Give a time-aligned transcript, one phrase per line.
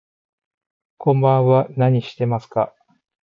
[0.97, 2.73] こんばんは、今何してますか。